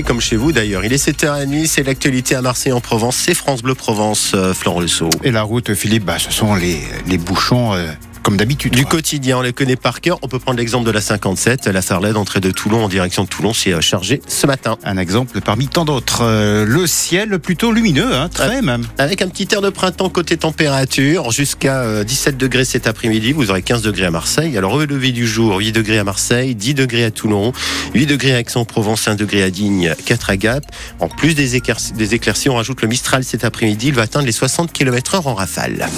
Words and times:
comme 0.00 0.20
chez 0.22 0.36
vous 0.36 0.52
d'ailleurs. 0.52 0.84
Il 0.86 0.92
est 0.94 1.06
7h30, 1.06 1.66
c'est 1.66 1.82
l'actualité 1.82 2.34
à 2.34 2.40
Marseille 2.40 2.72
en 2.72 2.80
Provence, 2.80 3.16
c'est 3.16 3.34
France 3.34 3.62
Bleu 3.62 3.74
Provence, 3.74 4.32
euh, 4.34 4.54
Florent. 4.54 4.80
Et 5.22 5.30
la 5.30 5.42
route, 5.42 5.74
Philippe, 5.74 6.04
bah, 6.06 6.18
ce 6.18 6.32
sont 6.32 6.54
les, 6.54 6.78
les 7.06 7.18
bouchons. 7.18 7.74
euh, 7.74 7.88
comme 8.22 8.36
d'habitude. 8.36 8.72
Du 8.72 8.82
quoi. 8.82 8.92
quotidien, 8.92 9.38
on 9.38 9.42
les 9.42 9.52
connaît 9.52 9.76
par 9.76 10.00
cœur. 10.00 10.18
On 10.22 10.28
peut 10.28 10.38
prendre 10.38 10.58
l'exemple 10.58 10.86
de 10.86 10.90
la 10.90 11.00
57, 11.00 11.66
la 11.66 11.82
Sarlède, 11.82 12.16
entrée 12.16 12.40
de 12.40 12.50
Toulon 12.50 12.84
en 12.84 12.88
direction 12.88 13.24
de 13.24 13.28
Toulon, 13.28 13.52
c'est 13.52 13.72
euh, 13.72 13.80
chargé 13.80 14.20
ce 14.26 14.46
matin. 14.46 14.78
Un 14.84 14.96
exemple 14.96 15.40
parmi 15.40 15.68
tant 15.68 15.84
d'autres. 15.84 16.22
Euh, 16.22 16.64
le 16.64 16.86
ciel 16.86 17.38
plutôt 17.38 17.72
lumineux, 17.72 18.14
hein, 18.14 18.28
très 18.28 18.62
même. 18.62 18.86
Avec 18.98 19.22
un 19.22 19.28
petit 19.28 19.48
air 19.52 19.60
de 19.60 19.70
printemps 19.70 20.08
côté 20.08 20.36
température, 20.36 21.30
jusqu'à 21.30 21.80
euh, 21.82 22.04
17 22.04 22.36
degrés 22.36 22.64
cet 22.64 22.86
après-midi, 22.86 23.32
vous 23.32 23.50
aurez 23.50 23.62
15 23.62 23.82
degrés 23.82 24.06
à 24.06 24.10
Marseille. 24.10 24.56
Alors 24.56 24.72
au 24.74 24.84
lever 24.84 25.12
du 25.12 25.26
jour, 25.26 25.56
8 25.58 25.72
degrés 25.72 25.98
à 25.98 26.04
Marseille, 26.04 26.54
10 26.54 26.74
degrés 26.74 27.04
à 27.04 27.10
Toulon, 27.10 27.52
8 27.94 28.06
degrés 28.06 28.34
à 28.34 28.40
Aix-en-Provence, 28.40 29.08
1 29.08 29.14
degré 29.16 29.42
à 29.42 29.50
Digne, 29.50 29.94
4 30.06 30.30
à 30.30 30.36
Gap. 30.36 30.64
En 31.00 31.08
plus 31.08 31.34
des, 31.34 31.56
éclairci- 31.58 31.92
des 31.94 32.14
éclaircies, 32.14 32.48
on 32.48 32.54
rajoute 32.56 32.82
le 32.82 32.88
Mistral 32.88 33.24
cet 33.24 33.44
après-midi, 33.44 33.88
il 33.88 33.94
va 33.94 34.02
atteindre 34.02 34.26
les 34.26 34.32
60 34.32 34.72
km 34.72 35.16
heure 35.16 35.26
en 35.26 35.34
rafale. 35.34 35.88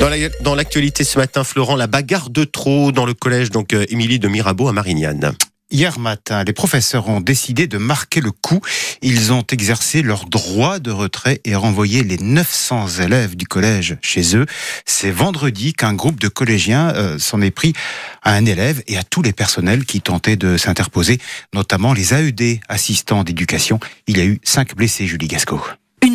Dans 0.00 0.08
la- 0.08 0.28
Dans 0.40 0.54
l'actualité 0.54 1.04
ce 1.04 1.18
matin, 1.18 1.44
Florent, 1.44 1.76
la 1.76 1.86
bagarre 1.86 2.30
de 2.30 2.44
trop 2.44 2.92
dans 2.92 3.04
le 3.06 3.14
collège 3.14 3.50
donc 3.50 3.72
euh, 3.72 3.84
Émilie 3.88 4.18
de 4.18 4.28
Mirabeau 4.28 4.68
à 4.68 4.72
Marignane. 4.72 5.32
Hier 5.70 5.98
matin, 5.98 6.44
les 6.44 6.54
professeurs 6.54 7.08
ont 7.10 7.20
décidé 7.20 7.66
de 7.66 7.76
marquer 7.76 8.20
le 8.22 8.30
coup. 8.30 8.60
Ils 9.02 9.32
ont 9.34 9.44
exercé 9.50 10.00
leur 10.00 10.24
droit 10.24 10.78
de 10.78 10.90
retrait 10.90 11.40
et 11.44 11.54
renvoyé 11.54 12.02
les 12.04 12.16
900 12.16 13.00
élèves 13.04 13.36
du 13.36 13.46
collège 13.46 13.98
chez 14.00 14.34
eux. 14.36 14.46
C'est 14.86 15.10
vendredi 15.10 15.74
qu'un 15.74 15.92
groupe 15.92 16.20
de 16.20 16.28
collégiens 16.28 16.88
euh, 16.94 17.18
s'en 17.18 17.42
est 17.42 17.50
pris 17.50 17.74
à 18.22 18.32
un 18.32 18.46
élève 18.46 18.82
et 18.86 18.96
à 18.96 19.02
tous 19.02 19.20
les 19.20 19.34
personnels 19.34 19.84
qui 19.84 20.00
tentaient 20.00 20.36
de 20.36 20.56
s'interposer, 20.56 21.18
notamment 21.52 21.92
les 21.92 22.14
AED, 22.14 22.60
assistants 22.70 23.22
d'éducation. 23.24 23.78
Il 24.06 24.16
y 24.16 24.20
a 24.22 24.24
eu 24.24 24.40
cinq 24.44 24.74
blessés, 24.74 25.06
Julie 25.06 25.28
Gasco. 25.28 25.60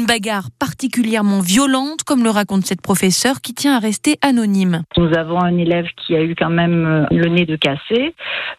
Une 0.03 0.07
bagarre 0.07 0.49
particulièrement 0.59 1.39
violente, 1.39 2.03
comme 2.05 2.25
le 2.25 2.29
raconte 2.29 2.65
cette 2.65 2.81
professeure 2.81 3.39
qui 3.39 3.53
tient 3.53 3.77
à 3.77 3.79
rester 3.79 4.17
anonyme. 4.21 4.83
Nous 4.97 5.17
avons 5.17 5.41
un 5.41 5.57
élève 5.57 5.85
qui 5.95 6.13
a 6.13 6.21
eu 6.21 6.35
quand 6.35 6.49
même 6.49 6.85
euh, 6.85 7.05
le 7.09 7.29
nez 7.29 7.45
de 7.45 7.55
cassé, 7.55 8.13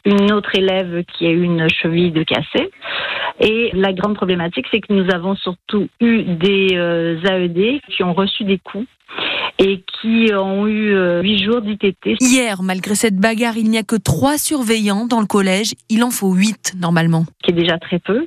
une 0.06 0.32
autre 0.32 0.54
élève 0.54 1.04
qui 1.04 1.26
a 1.26 1.30
eu 1.30 1.42
une 1.42 1.68
cheville 1.68 2.12
de 2.12 2.22
cassé. 2.22 2.70
Et 3.40 3.70
la 3.74 3.92
grande 3.92 4.14
problématique, 4.14 4.64
c'est 4.70 4.80
que 4.80 4.90
nous 4.94 5.06
avons 5.12 5.36
surtout 5.36 5.86
eu 6.00 6.22
des 6.22 6.68
euh, 6.72 7.20
AED 7.22 7.82
qui 7.90 8.02
ont 8.02 8.14
reçu 8.14 8.44
des 8.44 8.56
coups 8.56 8.86
et 9.58 9.82
qui 10.00 10.30
ont 10.34 10.66
eu 10.66 10.94
euh, 10.94 11.22
huit 11.22 11.42
jours 11.42 11.60
d'ITT. 11.60 12.16
Hier, 12.20 12.62
malgré 12.62 12.94
cette 12.94 13.16
bagarre, 13.16 13.56
il 13.56 13.70
n'y 13.70 13.78
a 13.78 13.82
que 13.82 13.96
trois 13.96 14.38
surveillants 14.38 15.06
dans 15.06 15.20
le 15.20 15.26
collège. 15.26 15.74
Il 15.88 16.02
en 16.02 16.10
faut 16.10 16.32
huit 16.32 16.74
normalement. 16.78 17.24
qui 17.42 17.50
est 17.50 17.54
déjà 17.54 17.78
très 17.78 17.98
peu, 17.98 18.26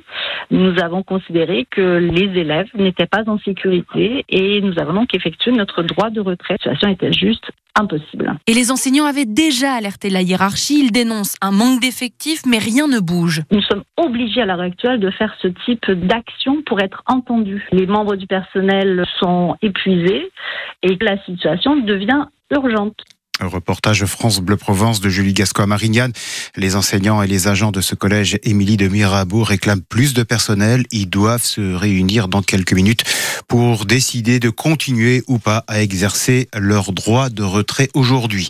nous 0.50 0.74
avons 0.82 1.02
considéré 1.02 1.66
que 1.70 1.98
les 1.98 2.40
élèves 2.40 2.68
n'étaient 2.74 3.06
pas 3.06 3.22
en 3.26 3.38
sécurité 3.38 4.24
et 4.28 4.60
nous 4.60 4.78
avons 4.78 4.94
donc 4.94 5.14
effectué 5.14 5.52
notre 5.52 5.82
droit 5.82 6.10
de 6.10 6.20
retrait. 6.20 6.56
La 6.64 6.72
situation 6.72 6.88
était 6.88 7.12
juste 7.12 7.50
impossible. 7.78 8.34
Et 8.46 8.54
les 8.54 8.70
enseignants 8.70 9.04
avaient 9.04 9.24
déjà 9.24 9.74
alerté 9.74 10.10
la 10.10 10.22
hiérarchie. 10.22 10.80
Ils 10.84 10.92
dénoncent 10.92 11.36
un 11.40 11.52
manque 11.52 11.80
d'effectifs, 11.80 12.42
mais 12.46 12.58
rien 12.58 12.88
ne 12.88 12.98
bouge. 12.98 13.42
Nous 13.50 13.62
sommes 13.62 13.84
obligés 13.96 14.42
à 14.42 14.46
l'heure 14.46 14.60
actuelle 14.60 15.00
de 15.00 15.10
faire 15.10 15.34
ce 15.40 15.48
type 15.64 15.90
d'action 15.90 16.62
pour 16.66 16.80
être 16.80 17.02
entendus. 17.06 17.66
Les 17.72 17.86
membres 17.86 18.16
du 18.16 18.26
personnel 18.26 19.04
sont 19.20 19.56
épuisés 19.62 20.30
et 20.82 20.96
la 21.08 21.24
situation 21.24 21.76
devient 21.76 22.26
urgente. 22.50 23.02
Reportage 23.40 24.04
France 24.04 24.40
Bleu 24.40 24.56
Provence 24.56 25.00
de 25.00 25.08
Julie 25.08 25.32
Gasco 25.32 25.62
à 25.62 25.66
Marignane. 25.66 26.12
Les 26.56 26.74
enseignants 26.74 27.22
et 27.22 27.28
les 27.28 27.46
agents 27.46 27.70
de 27.70 27.80
ce 27.80 27.94
collège 27.94 28.38
Émilie 28.42 28.76
de 28.76 28.88
Mirabeau 28.88 29.44
réclament 29.44 29.80
plus 29.88 30.12
de 30.12 30.24
personnel. 30.24 30.82
Ils 30.90 31.08
doivent 31.08 31.44
se 31.44 31.74
réunir 31.74 32.26
dans 32.28 32.42
quelques 32.42 32.72
minutes 32.72 33.04
pour 33.46 33.86
décider 33.86 34.40
de 34.40 34.50
continuer 34.50 35.22
ou 35.28 35.38
pas 35.38 35.64
à 35.68 35.80
exercer 35.80 36.48
leur 36.54 36.92
droit 36.92 37.30
de 37.30 37.44
retrait 37.44 37.88
aujourd'hui. 37.94 38.48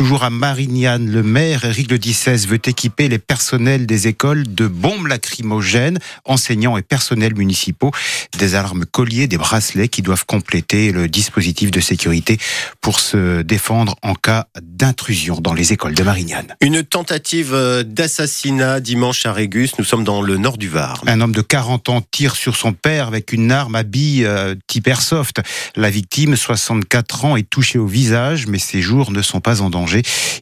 Toujours 0.00 0.24
à 0.24 0.30
Marignane, 0.30 1.10
le 1.10 1.22
maire 1.22 1.66
Éric 1.66 1.90
Le 1.90 1.98
Dissès 1.98 2.46
veut 2.46 2.58
équiper 2.64 3.10
les 3.10 3.18
personnels 3.18 3.84
des 3.84 4.08
écoles 4.08 4.44
de 4.46 4.66
bombes 4.66 5.06
lacrymogènes, 5.06 5.98
enseignants 6.24 6.78
et 6.78 6.82
personnels 6.82 7.34
municipaux, 7.34 7.90
des 8.38 8.54
alarmes 8.54 8.86
colliers, 8.86 9.26
des 9.26 9.36
bracelets 9.36 9.88
qui 9.88 10.00
doivent 10.00 10.24
compléter 10.24 10.90
le 10.90 11.06
dispositif 11.06 11.70
de 11.70 11.80
sécurité 11.80 12.38
pour 12.80 12.98
se 12.98 13.42
défendre 13.42 13.94
en 14.00 14.14
cas 14.14 14.46
d'intrusion 14.62 15.38
dans 15.38 15.52
les 15.52 15.74
écoles 15.74 15.94
de 15.94 16.02
Marignane. 16.02 16.56
Une 16.62 16.82
tentative 16.82 17.52
euh, 17.52 17.82
d'assassinat 17.82 18.80
dimanche 18.80 19.26
à 19.26 19.34
Régus, 19.34 19.72
nous 19.78 19.84
sommes 19.84 20.04
dans 20.04 20.22
le 20.22 20.38
nord 20.38 20.56
du 20.56 20.70
Var. 20.70 21.02
Un 21.08 21.20
homme 21.20 21.34
de 21.34 21.42
40 21.42 21.90
ans 21.90 22.00
tire 22.10 22.36
sur 22.36 22.56
son 22.56 22.72
père 22.72 23.06
avec 23.06 23.34
une 23.34 23.52
arme 23.52 23.74
à 23.74 23.82
billes 23.82 24.24
euh, 24.24 24.54
type 24.66 24.88
airsoft. 24.88 25.42
La 25.76 25.90
victime, 25.90 26.36
64 26.36 27.26
ans, 27.26 27.36
est 27.36 27.50
touchée 27.50 27.78
au 27.78 27.86
visage, 27.86 28.46
mais 28.46 28.58
ses 28.58 28.80
jours 28.80 29.10
ne 29.10 29.20
sont 29.20 29.40
pas 29.40 29.60
en 29.60 29.68
danger. 29.68 29.89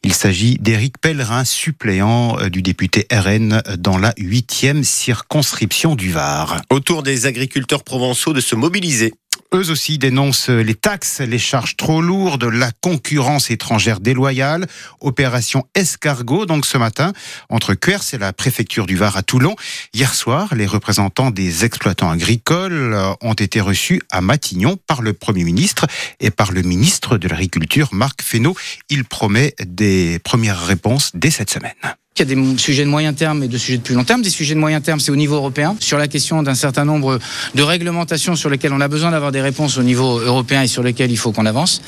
Il 0.03 0.13
s'agit 0.13 0.57
d'Éric 0.59 0.97
Pellerin, 0.99 1.43
suppléant 1.45 2.39
euh, 2.39 2.49
du 2.49 2.61
député 2.61 3.07
RN 3.11 3.61
dans 3.77 3.97
la 3.97 4.13
huitième 4.17 4.83
circonscription 4.83 5.95
du 5.95 6.11
Var. 6.11 6.61
Autour 6.69 7.03
des 7.03 7.25
agriculteurs 7.25 7.83
provençaux 7.83 8.33
de 8.33 8.41
se 8.41 8.55
mobiliser. 8.55 9.13
Eux 9.51 9.71
aussi 9.71 9.97
dénoncent 9.97 10.49
les 10.49 10.75
taxes, 10.75 11.21
les 11.21 11.39
charges 11.39 11.75
trop 11.75 12.03
lourdes, 12.03 12.43
la 12.43 12.71
concurrence 12.81 13.49
étrangère 13.49 13.99
déloyale. 13.99 14.67
Opération 14.99 15.65
escargot, 15.73 16.45
donc 16.45 16.67
ce 16.67 16.77
matin, 16.77 17.13
entre 17.49 17.73
Cuers 17.73 18.13
et 18.13 18.19
la 18.19 18.31
préfecture 18.31 18.85
du 18.85 18.95
Var 18.95 19.17
à 19.17 19.23
Toulon. 19.23 19.55
Hier 19.91 20.13
soir, 20.13 20.53
les 20.53 20.67
représentants 20.67 21.31
des 21.31 21.65
exploitants 21.65 22.11
agricoles 22.11 22.95
ont 23.21 23.33
été 23.33 23.59
reçus 23.59 24.03
à 24.11 24.21
Matignon 24.21 24.77
par 24.85 25.01
le 25.01 25.13
Premier 25.13 25.43
ministre 25.43 25.87
et 26.19 26.29
par 26.29 26.51
le 26.51 26.61
ministre 26.61 27.17
de 27.17 27.27
l'Agriculture, 27.27 27.89
Marc 27.91 28.21
Fesneau. 28.21 28.55
Il 28.89 29.03
promet 29.03 29.55
des 29.65 30.19
premières 30.19 30.63
réponses 30.63 31.09
dès 31.15 31.31
cette 31.31 31.49
semaine. 31.49 31.73
Il 32.19 32.27
y 32.27 32.33
a 32.33 32.35
des 32.35 32.57
sujets 32.57 32.83
de 32.83 32.89
moyen 32.89 33.13
terme 33.13 33.43
et 33.43 33.47
de 33.47 33.57
sujets 33.57 33.77
de 33.77 33.81
plus 33.81 33.95
long 33.95 34.03
terme. 34.03 34.21
Des 34.21 34.29
sujets 34.29 34.53
de 34.53 34.59
moyen 34.59 34.81
terme, 34.81 34.99
c'est 34.99 35.09
au 35.11 35.15
niveau 35.15 35.35
européen, 35.35 35.77
sur 35.79 35.97
la 35.97 36.09
question 36.09 36.43
d'un 36.43 36.53
certain 36.53 36.83
nombre 36.83 37.17
de 37.55 37.61
réglementations 37.63 38.35
sur 38.35 38.49
lesquelles 38.49 38.73
on 38.73 38.81
a 38.81 38.89
besoin 38.89 39.11
d'avoir 39.11 39.31
des 39.31 39.39
réponses 39.39 39.77
au 39.77 39.83
niveau 39.83 40.19
européen 40.19 40.63
et 40.63 40.67
sur 40.67 40.83
lesquelles 40.83 41.11
il 41.11 41.17
faut 41.17 41.31
qu'on 41.31 41.45
avance. 41.45 41.81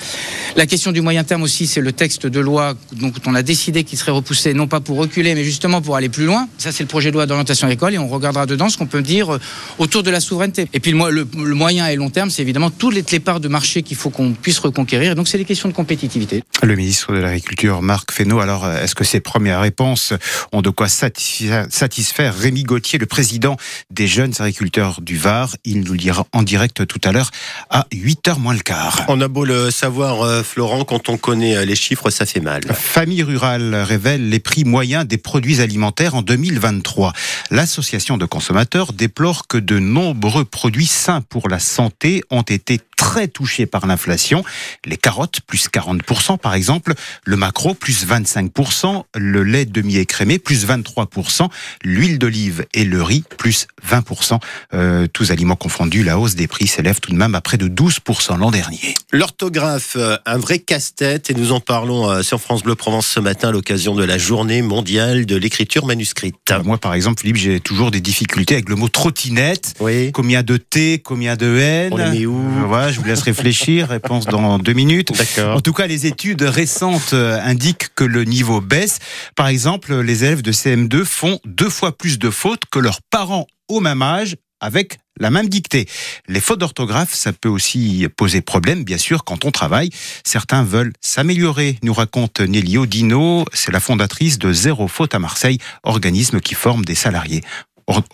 La 0.56 0.66
question 0.66 0.94
du 0.94 1.02
moyen 1.02 1.26
terme 1.26 1.44
aussi, 1.44 1.68
c'est 1.68 1.82
le 1.82 1.92
texte 1.92 2.28
de 2.28 2.40
loi 2.40 2.76
dont 2.94 3.12
on 3.26 3.36
a 3.36 3.42
décidé 3.44 3.84
qu'il 3.84 3.98
serait 3.98 4.14
repoussé, 4.14 4.54
non 4.54 4.68
pas 4.68 4.80
pour 4.80 4.98
reculer, 4.98 5.36
mais 5.36 5.44
justement 5.44 5.82
pour 5.82 5.98
aller 5.98 6.08
plus 6.08 6.26
loin. 6.26 6.48
Ça, 6.58 6.72
c'est 6.72 6.84
le 6.84 6.88
projet 6.88 7.10
de 7.10 7.16
loi 7.16 7.26
d'orientation 7.26 7.68
agricole 7.68 7.94
et 7.94 7.98
on 7.98 8.08
regardera 8.08 8.46
dedans 8.46 8.70
ce 8.70 8.78
qu'on 8.78 8.86
peut 8.88 9.02
dire 9.02 9.34
euh, 9.34 9.40
autour 9.80 10.02
de 10.02 10.12
la 10.12 10.22
souveraineté. 10.22 10.68
Et 10.74 10.80
puis 10.80 10.92
le, 10.92 10.98
mo- 10.98 11.10
le- 11.10 11.28
le 11.44 11.56
moyen 11.56 11.88
et 11.88 11.98
long 11.98 12.10
terme, 12.10 12.30
c'est 12.30 12.42
évidemment 12.42 12.70
toutes 12.70 12.94
les, 12.96 13.04
les 13.12 13.20
parts 13.20 13.42
de 13.42 13.50
marché 13.50 13.84
qu'il 13.84 13.98
faut 13.98 14.10
qu'on 14.12 14.32
puisse 14.32 14.60
reconquérir. 14.60 15.12
Et 15.12 15.16
donc, 15.16 15.28
c'est 15.28 15.38
des 15.38 15.44
questions 15.46 15.68
de 15.68 15.74
compétitivité. 15.74 16.42
Le 16.64 16.76
ministre 16.78 17.12
de 17.12 17.20
l'Agriculture, 17.20 17.82
Marc 17.82 18.14
Fesneau, 18.14 18.40
alors 18.40 18.66
est-ce 18.72 18.96
que 18.96 19.04
ces 19.04 19.20
premières 19.20 19.60
réponses 19.60 20.14
ont 20.52 20.62
de 20.62 20.70
quoi 20.70 20.88
satisfaire, 20.88 22.36
Rémi 22.38 22.64
Gauthier, 22.64 23.00
le 23.00 23.06
président 23.06 23.58
des 23.90 24.08
jeunes 24.08 24.34
agriculteurs 24.40 25.02
du 25.02 25.18
Var 25.18 25.56
Il 25.66 25.82
nous 25.82 25.94
le 25.94 25.98
dira 25.98 26.26
en 26.34 26.44
direct 26.44 26.86
tout 26.88 27.02
à 27.04 27.12
l'heure 27.12 27.32
à 27.70 27.88
8h 27.92 28.40
moins 28.40 28.54
le 28.54 28.60
quart. 28.60 29.06
On 29.08 29.22
a 29.22 29.28
beau 29.28 29.46
le 29.46 29.72
savoir, 29.72 30.22
euh, 30.22 30.44
Florent, 30.44 30.84
quand 30.84 31.10
on 31.10 31.18
connaît 31.18 31.56
euh, 31.56 31.66
les 31.66 31.76
chiffres, 31.76 32.10
ça 32.10 32.26
fait 32.26 32.40
mal. 32.40 32.64
Famille 32.74 33.24
Rurale 33.24 33.76
révèle 33.76 34.30
les 34.30 34.40
prix 34.40 34.64
moyens 34.64 35.06
des 35.06 35.18
produits 35.18 35.62
alimentaires 35.62 36.16
en 36.16 36.22
2023. 36.22 37.14
L'association 37.50 38.18
de 38.18 38.26
consommateurs 38.26 38.94
déplore 38.94 39.48
que 39.48 39.58
de 39.58 39.80
nombreux 39.80 40.46
produits 40.46 40.88
sains 40.88 41.22
pour 41.22 41.50
la 41.50 41.60
santé 41.60 42.24
ont 42.30 42.42
été 42.42 42.80
très 43.02 43.28
touchés 43.28 43.66
par 43.66 43.88
l'inflation. 43.88 44.44
Les 44.86 44.96
carottes, 44.96 45.42
plus 45.42 45.68
40% 45.68 46.38
par 46.38 46.54
exemple, 46.54 46.94
le 47.26 47.36
maquereau, 47.36 47.74
plus 47.74 48.06
25%, 48.06 49.06
le 49.16 49.44
lait 49.44 49.66
demi-écrémé, 49.66 50.38
plus 50.38 50.68
23%, 50.68 51.50
l'huile 51.84 52.20
d'olive 52.20 52.68
et 52.76 52.84
le 52.84 53.02
riz, 53.02 53.24
plus 53.40 53.66
20%. 53.90 54.40
Euh, 54.76 55.08
tous 55.12 55.32
aliments 55.32 55.56
confondus, 55.56 56.04
la 56.04 56.20
hausse 56.20 56.36
des 56.36 56.48
prix 56.48 56.68
s'élève 56.68 57.00
tout 57.00 57.12
de 57.12 57.18
même 57.18 57.34
à 57.34 57.42
près 57.42 57.58
de 57.58 57.68
12% 57.68 58.38
l'an 58.38 58.52
dernier. 58.52 58.94
L'orthographe, 59.12 59.96
euh, 59.96 60.18
un 60.28 60.38
vrai 60.38 60.60
casse-tête, 60.60 61.32
et 61.32 61.34
nous 61.34 61.54
en 61.54 61.60
parlons 61.60 62.08
euh, 62.08 62.22
sur 62.22 62.40
France 62.40 62.62
Bleu 62.62 62.76
Provence 62.76 63.08
ce 63.08 63.20
matin 63.20 63.50
à 63.50 63.52
l'occasion 63.52 63.96
de 63.96 64.04
la 64.04 64.20
journée 64.20 64.62
mondiale 64.62 65.26
de 65.26 65.36
l'écriture 65.36 65.88
manuscrite. 65.88 66.36
Moi, 66.64 66.78
par 66.78 66.94
exemple, 66.94 67.22
Philippe, 67.22 67.38
j'ai 67.38 67.60
toujours 67.60 67.90
des 67.90 68.02
difficultés 68.02 68.54
avec 68.54 68.70
le 68.70 68.76
mot 68.76 68.90
trottinette. 68.90 69.74
Oui. 69.80 70.12
Combien 70.12 70.44
de 70.44 70.58
T, 70.58 71.00
combien 71.00 71.36
de 71.36 71.58
N? 71.58 71.90
On 71.94 71.98
les 71.98 72.12
met 72.12 72.26
où? 72.28 72.38
Euh, 72.38 72.91
je 72.92 73.00
vous 73.00 73.06
laisse 73.06 73.22
réfléchir. 73.22 73.90
Réponse 73.90 74.26
dans 74.26 74.60
deux 74.60 74.74
minutes. 74.74 75.12
D'accord. 75.18 75.58
En 75.58 75.62
tout 75.62 75.74
cas, 75.74 75.88
les 75.88 76.06
études 76.06 76.42
récentes 76.42 77.14
euh, 77.14 77.40
indiquent 77.44 77.94
que 77.96 78.04
le 78.04 78.24
niveau 78.24 78.62
baisse. 78.62 79.00
Par 79.36 79.48
exemple, 79.48 79.96
les 80.02 80.24
élèves 80.24 80.42
de 80.42 80.52
CM2 80.52 81.04
font 81.04 81.40
deux 81.46 81.70
fois 81.70 81.98
plus 81.98 82.20
de 82.20 82.30
fautes 82.30 82.64
que 82.70 82.80
leurs 82.80 83.02
parents 83.10 83.48
au 83.68 83.80
même 83.80 84.02
âge 84.02 84.36
avec 84.62 85.00
la 85.20 85.30
même 85.30 85.50
dictée. 85.50 85.88
Les 86.28 86.40
fautes 86.40 86.60
d'orthographe, 86.60 87.14
ça 87.14 87.34
peut 87.34 87.50
aussi 87.50 88.08
poser 88.16 88.42
problème, 88.42 88.84
bien 88.84 88.98
sûr, 88.98 89.24
quand 89.24 89.44
on 89.44 89.52
travaille. 89.52 89.90
Certains 90.24 90.64
veulent 90.64 90.94
s'améliorer, 91.02 91.78
nous 91.84 91.94
raconte 91.94 92.40
Nelly 92.40 92.78
Odino. 92.78 93.46
C'est 93.54 93.72
la 93.72 93.80
fondatrice 93.80 94.40
de 94.40 94.54
Zéro 94.54 94.88
Faute 94.88 95.14
à 95.14 95.20
Marseille, 95.20 95.58
organisme 95.84 96.40
qui 96.40 96.56
forme 96.56 96.86
des 96.86 96.96
salariés 96.96 97.42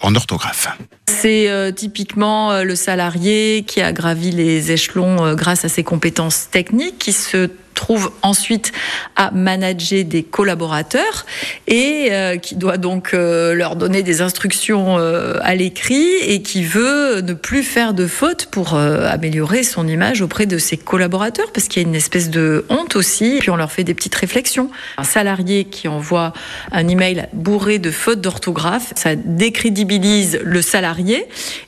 en 0.01 0.15
orthographe. 0.15 0.67
C'est 1.07 1.49
euh, 1.49 1.71
typiquement 1.71 2.51
euh, 2.51 2.63
le 2.63 2.75
salarié 2.75 3.63
qui 3.65 3.81
a 3.81 3.91
gravi 3.91 4.31
les 4.31 4.71
échelons 4.71 5.25
euh, 5.25 5.35
grâce 5.35 5.65
à 5.65 5.69
ses 5.69 5.83
compétences 5.83 6.49
techniques, 6.51 6.99
qui 6.99 7.13
se 7.13 7.49
trouve 7.77 8.11
ensuite 8.21 8.73
à 9.15 9.31
manager 9.31 10.03
des 10.03 10.23
collaborateurs 10.23 11.25
et 11.67 12.11
qui 12.41 12.55
doit 12.55 12.77
donc 12.77 13.11
leur 13.13 13.75
donner 13.75 14.03
des 14.03 14.21
instructions 14.21 14.97
à 14.97 15.55
l'écrit 15.55 16.15
et 16.21 16.41
qui 16.41 16.63
veut 16.63 17.21
ne 17.21 17.33
plus 17.33 17.63
faire 17.63 17.93
de 17.93 18.07
fautes 18.07 18.47
pour 18.47 18.73
améliorer 18.73 19.63
son 19.63 19.87
image 19.87 20.21
auprès 20.21 20.45
de 20.45 20.57
ses 20.57 20.77
collaborateurs 20.77 21.51
parce 21.53 21.67
qu'il 21.67 21.81
y 21.81 21.85
a 21.85 21.87
une 21.87 21.95
espèce 21.95 22.29
de 22.29 22.65
honte 22.69 22.95
aussi 22.95 23.37
puis 23.39 23.49
on 23.49 23.55
leur 23.55 23.71
fait 23.71 23.83
des 23.83 23.93
petites 23.93 24.15
réflexions. 24.15 24.69
Un 24.97 25.03
salarié 25.03 25.65
qui 25.65 25.87
envoie 25.87 26.33
un 26.71 26.87
email 26.87 27.27
bourré 27.33 27.79
de 27.79 27.91
fautes 27.91 28.21
d'orthographe, 28.21 28.93
ça 28.95 29.15
décrédibilise 29.15 30.39
le 30.43 30.61
salarié 30.61 31.25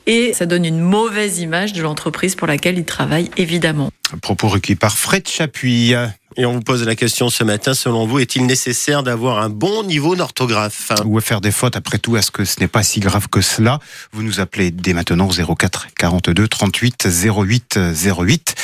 et 0.07 0.33
ça 0.33 0.45
donne 0.45 0.65
une 0.65 0.79
mauvaise 0.79 1.39
image 1.39 1.73
de 1.73 1.81
l'entreprise 1.81 2.35
pour 2.35 2.47
laquelle 2.47 2.77
il 2.77 2.85
travaille, 2.85 3.29
évidemment. 3.37 3.89
Propos 4.17 4.47
recueillis 4.47 4.75
par 4.75 4.97
Fred 4.97 5.27
Chapuis. 5.27 5.93
Et 6.37 6.45
on 6.45 6.53
vous 6.53 6.61
pose 6.61 6.83
la 6.85 6.95
question 6.95 7.29
ce 7.29 7.43
matin, 7.43 7.73
selon 7.73 8.05
vous, 8.05 8.19
est-il 8.19 8.45
nécessaire 8.45 9.03
d'avoir 9.03 9.39
un 9.39 9.49
bon 9.49 9.83
niveau 9.83 10.15
d'orthographe? 10.15 10.91
Ou 11.05 11.19
faire 11.19 11.41
des 11.41 11.51
fautes, 11.51 11.75
après 11.75 11.97
tout, 11.97 12.17
est-ce 12.17 12.31
que 12.31 12.45
ce 12.45 12.59
n'est 12.59 12.67
pas 12.67 12.83
si 12.83 12.99
grave 12.99 13.27
que 13.27 13.41
cela? 13.41 13.79
Vous 14.11 14.23
nous 14.23 14.39
appelez 14.39 14.71
dès 14.71 14.93
maintenant 14.93 15.27
04 15.29 15.87
42 15.95 16.47
38 16.47 17.07
08 17.25 17.79
08. 18.17 18.55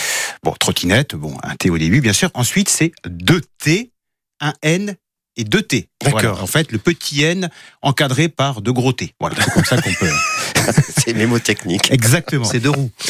Bon, 0.43 0.53
trottinette, 0.59 1.15
bon, 1.15 1.35
un 1.43 1.55
T 1.55 1.69
au 1.69 1.77
début, 1.77 2.01
bien 2.01 2.13
sûr. 2.13 2.29
Ensuite, 2.33 2.69
c'est 2.69 2.91
deux 3.07 3.41
T, 3.59 3.91
un 4.39 4.53
N 4.61 4.95
et 5.37 5.43
deux 5.43 5.61
T. 5.61 5.89
D'accord. 6.03 6.41
En 6.41 6.47
fait, 6.47 6.71
le 6.71 6.77
petit 6.77 7.23
N 7.23 7.49
encadré 7.81 8.29
par 8.29 8.61
deux 8.61 8.73
gros 8.73 8.93
T. 8.93 9.13
Voilà, 9.19 9.35
c'est 9.39 9.51
comme 9.51 9.65
ça 9.65 9.81
qu'on 9.81 9.93
peut. 9.93 10.09
c'est 10.97 11.13
les 11.13 11.25
mots 11.25 11.39
techniques. 11.39 11.91
Exactement. 11.91 12.45
C'est 12.45 12.59
deux 12.59 12.69
roues. 12.69 12.91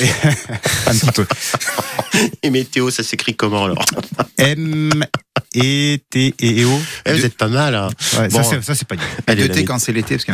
un 0.87 0.95
petit 0.95 1.11
peu. 1.11 1.25
Et 2.43 2.49
météo, 2.49 2.89
ça 2.89 3.03
s'écrit 3.03 3.35
comment 3.35 3.65
alors? 3.65 3.85
M 4.37 5.05
E 5.55 5.97
T 6.09 6.33
E 6.41 6.65
O. 6.65 6.79
Eh, 7.05 7.13
vous 7.13 7.25
êtes 7.25 7.37
pas 7.37 7.47
mal. 7.47 7.75
Hein. 7.75 7.89
Ouais, 8.17 8.27
bon, 8.29 8.43
ça 8.43 8.75
c'est 8.75 8.87
pas 8.87 8.95
bien. 8.95 9.35
Deux 9.35 9.49
T 9.49 9.63
quand 9.65 9.79
c'est 9.79 9.91
l'été 9.91 10.15
parce 10.15 10.25
qu'il 10.25 10.33